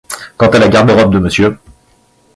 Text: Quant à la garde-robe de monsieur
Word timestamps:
Quant 0.39 0.49
à 0.49 0.57
la 0.57 0.67
garde-robe 0.67 1.13
de 1.13 1.19
monsieur 1.19 1.59